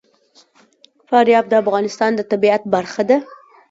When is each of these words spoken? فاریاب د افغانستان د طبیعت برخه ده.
فاریاب 1.09 1.45
د 1.49 1.53
افغانستان 1.63 2.11
د 2.15 2.21
طبیعت 2.31 2.61
برخه 2.73 3.01
ده. 3.09 3.17